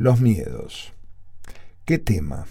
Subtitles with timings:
[0.00, 0.94] Los miedos.
[1.84, 2.46] ¿Qué tema?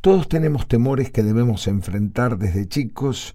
[0.00, 3.34] Todos tenemos temores que debemos enfrentar desde chicos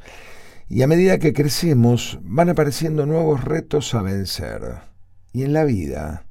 [0.69, 4.77] y a medida que crecemos van apareciendo nuevos retos a vencer.
[5.33, 6.23] Y en la vida,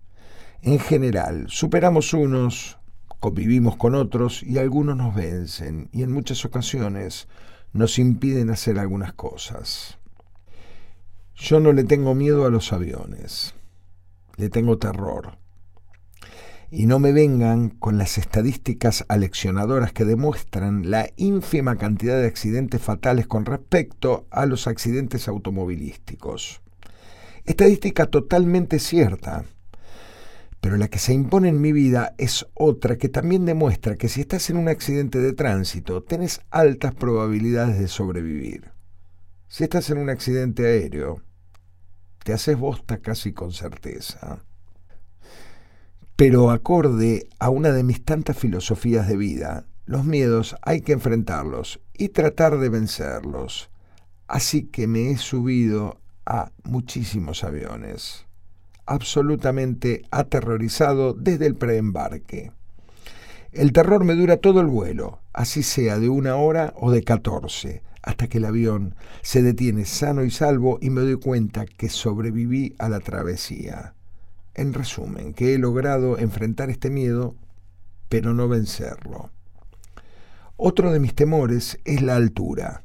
[0.62, 2.78] en general, superamos unos,
[3.18, 7.28] convivimos con otros y algunos nos vencen y en muchas ocasiones
[7.74, 9.98] nos impiden hacer algunas cosas.
[11.34, 13.54] Yo no le tengo miedo a los aviones,
[14.38, 15.39] le tengo terror
[16.70, 22.80] y no me vengan con las estadísticas aleccionadoras que demuestran la ínfima cantidad de accidentes
[22.80, 26.60] fatales con respecto a los accidentes automovilísticos.
[27.44, 29.44] Estadística totalmente cierta,
[30.60, 34.20] pero la que se impone en mi vida es otra que también demuestra que si
[34.20, 38.70] estás en un accidente de tránsito, tenés altas probabilidades de sobrevivir.
[39.48, 41.20] Si estás en un accidente aéreo,
[42.22, 44.44] te haces bosta casi con certeza
[46.20, 51.80] pero acorde a una de mis tantas filosofías de vida, los miedos hay que enfrentarlos
[51.94, 53.70] y tratar de vencerlos.
[54.28, 58.26] Así que me he subido a muchísimos aviones,
[58.84, 62.52] absolutamente aterrorizado desde el preembarque.
[63.52, 67.82] El terror me dura todo el vuelo, así sea de una hora o de catorce,
[68.02, 72.74] hasta que el avión se detiene sano y salvo y me doy cuenta que sobreviví
[72.78, 73.94] a la travesía.
[74.60, 77.34] En resumen, que he logrado enfrentar este miedo,
[78.10, 79.30] pero no vencerlo.
[80.58, 82.84] Otro de mis temores es la altura.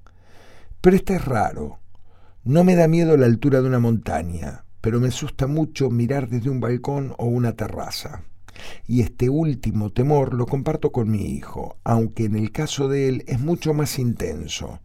[0.79, 1.79] Pero este es raro.
[2.45, 6.49] No me da miedo la altura de una montaña, pero me asusta mucho mirar desde
[6.49, 8.23] un balcón o una terraza.
[8.87, 13.25] Y este último temor lo comparto con mi hijo, aunque en el caso de él
[13.27, 14.79] es mucho más intenso.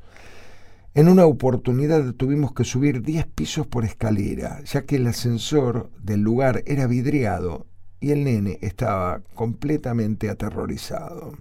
[0.93, 6.21] En una oportunidad tuvimos que subir 10 pisos por escalera, ya que el ascensor del
[6.21, 7.69] lugar era vidriado
[8.01, 11.39] y el nene estaba completamente aterrorizado.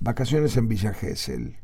[0.00, 1.58] Vacaciones en Villa Gesell.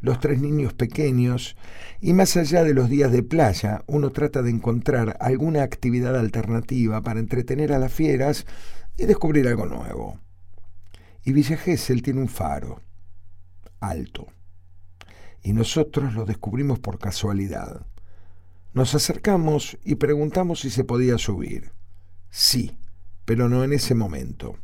[0.00, 1.54] Los tres niños pequeños
[2.00, 7.02] y más allá de los días de playa, uno trata de encontrar alguna actividad alternativa
[7.02, 8.46] para entretener a las fieras
[8.96, 10.18] y descubrir algo nuevo.
[11.24, 12.80] Y Villa Gesell tiene un faro
[13.80, 14.28] alto
[15.46, 17.86] y nosotros lo descubrimos por casualidad.
[18.74, 21.70] Nos acercamos y preguntamos si se podía subir.
[22.30, 22.76] Sí,
[23.24, 24.56] pero no en ese momento.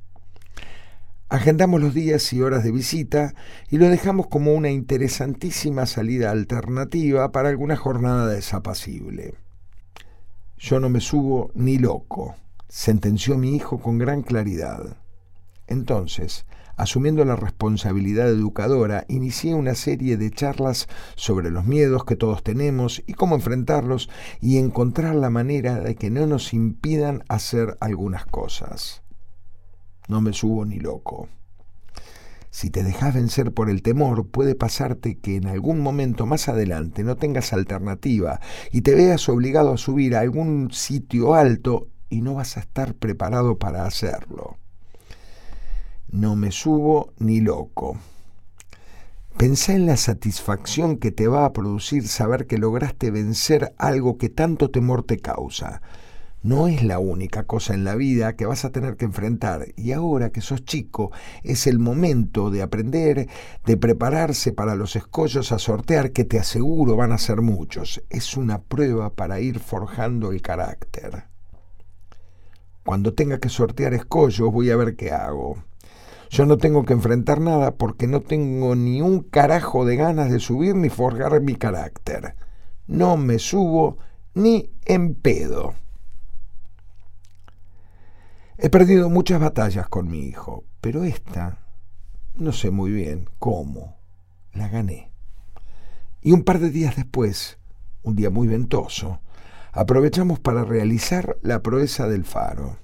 [1.29, 3.33] Agendamos los días y horas de visita
[3.71, 9.35] y lo dejamos como una interesantísima salida alternativa para alguna jornada desapacible.
[10.59, 12.35] Yo no me subo ni loco,
[12.69, 14.97] sentenció mi hijo con gran claridad.
[15.69, 16.45] Entonces,
[16.77, 23.03] asumiendo la responsabilidad educadora, inicié una serie de charlas sobre los miedos que todos tenemos
[23.07, 24.09] y cómo enfrentarlos
[24.41, 29.03] y encontrar la manera de que no nos impidan hacer algunas cosas.
[30.09, 31.29] No me subo ni loco.
[32.51, 37.03] Si te dejas vencer por el temor, puede pasarte que en algún momento más adelante
[37.03, 38.41] no tengas alternativa
[38.71, 42.95] y te veas obligado a subir a algún sitio alto y no vas a estar
[42.95, 44.52] preparado para hacerlo.
[46.13, 47.97] No me subo ni loco.
[49.39, 54.29] Pensá en la satisfacción que te va a producir saber que lograste vencer algo que
[54.29, 55.81] tanto temor te causa.
[56.43, 59.93] No es la única cosa en la vida que vas a tener que enfrentar y
[59.93, 61.13] ahora que sos chico
[61.45, 63.29] es el momento de aprender,
[63.65, 68.03] de prepararse para los escollos a sortear que te aseguro van a ser muchos.
[68.11, 71.25] Es una prueba para ir forjando el carácter.
[72.85, 75.57] Cuando tenga que sortear escollos voy a ver qué hago.
[76.33, 80.41] Yo no tengo que enfrentar nada porque no tengo ni un carajo de ganas de
[80.41, 82.37] subir ni forjar mi carácter.
[82.87, 83.99] No me subo
[84.33, 85.75] ni en pedo.
[88.57, 91.59] He perdido muchas batallas con mi hijo, pero esta,
[92.35, 93.99] no sé muy bien cómo,
[94.55, 95.13] la gané.
[96.23, 97.59] Y un par de días después,
[98.03, 99.21] un día muy ventoso,
[99.71, 102.79] aprovechamos para realizar la proeza del faro.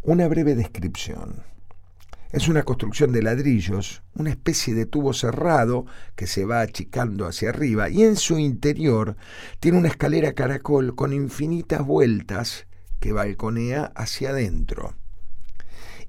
[0.00, 1.51] Una breve descripción.
[2.32, 5.84] Es una construcción de ladrillos, una especie de tubo cerrado
[6.16, 9.16] que se va achicando hacia arriba y en su interior
[9.60, 12.66] tiene una escalera caracol con infinitas vueltas
[13.00, 14.94] que balconea hacia adentro.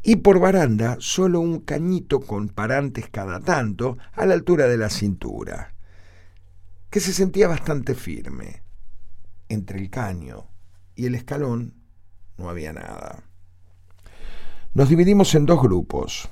[0.02, 4.90] Y por baranda solo un cañito con parantes cada tanto a la altura de la
[4.90, 5.76] cintura,
[6.90, 8.64] que se sentía bastante firme.
[9.50, 10.48] Entre el caño
[10.96, 11.74] y el escalón
[12.38, 13.24] no había nada.
[14.76, 16.30] Nos dividimos en dos grupos.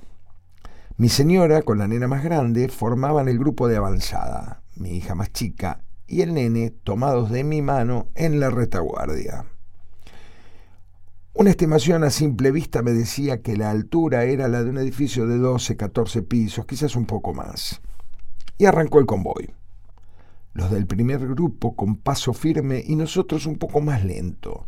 [0.97, 5.31] Mi señora, con la nena más grande, formaban el grupo de avanzada, mi hija más
[5.31, 9.45] chica y el nene tomados de mi mano en la retaguardia.
[11.35, 15.27] Una estimación a simple vista me decía que la altura era la de un edificio
[15.27, 17.79] de 12, 14 pisos, quizás un poco más.
[18.57, 19.53] Y arrancó el convoy.
[20.53, 24.67] Los del primer grupo con paso firme y nosotros un poco más lento.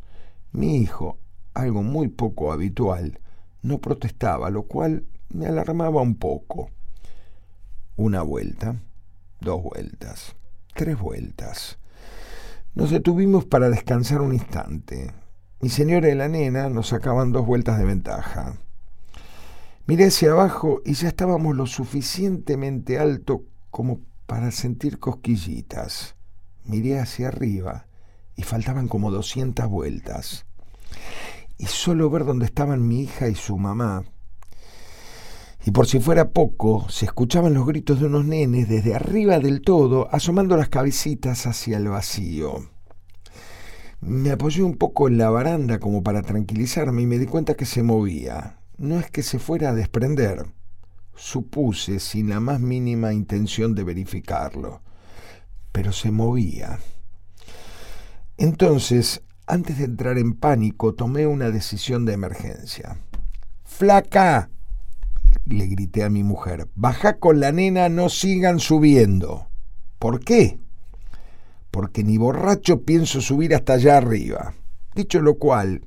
[0.52, 1.18] Mi hijo,
[1.56, 3.20] algo muy poco habitual,
[3.64, 6.70] no protestaba, lo cual me alarmaba un poco.
[7.96, 8.76] Una vuelta,
[9.40, 10.36] dos vueltas,
[10.76, 11.80] tres vueltas.
[12.76, 15.12] Nos detuvimos para descansar un instante.
[15.62, 18.58] Mi señora y la nena nos sacaban dos vueltas de ventaja.
[19.86, 26.16] Miré hacia abajo y ya estábamos lo suficientemente alto como para sentir cosquillitas.
[26.66, 27.86] Miré hacia arriba
[28.36, 30.46] y faltaban como doscientas vueltas.
[31.58, 34.04] Y solo ver dónde estaban mi hija y su mamá.
[35.66, 39.62] Y por si fuera poco, se escuchaban los gritos de unos nenes desde arriba del
[39.62, 42.70] todo, asomando las cabecitas hacia el vacío.
[44.02, 47.66] Me apoyé un poco en la baranda como para tranquilizarme y me di cuenta que
[47.66, 48.58] se movía.
[48.78, 50.46] No es que se fuera a desprender.
[51.16, 54.82] Supuse sin la más mínima intención de verificarlo.
[55.72, 56.80] Pero se movía.
[58.36, 62.98] Entonces, antes de entrar en pánico, tomé una decisión de emergencia.
[63.64, 64.50] ¡Flaca!
[65.46, 66.70] le grité a mi mujer.
[66.76, 69.48] Baja con la nena, no sigan subiendo.
[70.00, 70.60] ¿Por qué?
[71.74, 74.54] porque ni borracho pienso subir hasta allá arriba.
[74.94, 75.82] Dicho lo cual,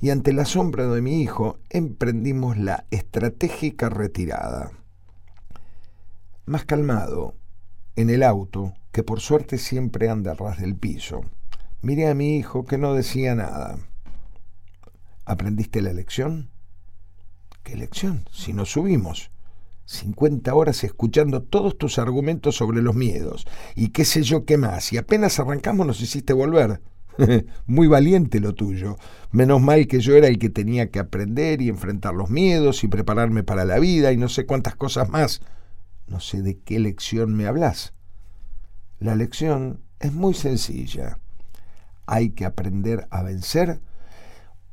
[0.00, 4.70] y ante la sombra de mi hijo, emprendimos la estratégica retirada.
[6.46, 7.34] Más calmado,
[7.96, 11.22] en el auto, que por suerte siempre anda a ras del piso,
[11.82, 13.78] miré a mi hijo que no decía nada.
[15.24, 16.50] ¿Aprendiste la lección?
[17.62, 18.28] ¿Qué lección?
[18.32, 19.30] Si no subimos.
[19.84, 24.92] 50 horas escuchando todos tus argumentos sobre los miedos y qué sé yo qué más,
[24.92, 26.82] y apenas arrancamos nos hiciste volver.
[27.66, 28.96] Muy valiente lo tuyo.
[29.32, 32.88] Menos mal que yo era el que tenía que aprender y enfrentar los miedos y
[32.88, 35.40] prepararme para la vida y no sé cuántas cosas más.
[36.06, 37.92] No sé de qué lección me hablas.
[38.98, 41.18] La lección es muy sencilla.
[42.08, 43.80] Hay que aprender a vencer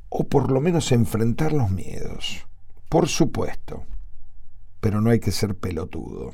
[0.08, 2.46] o por lo menos enfrentar los miedos.
[2.88, 3.84] Por supuesto
[4.86, 6.32] pero no hay que ser pelotudo.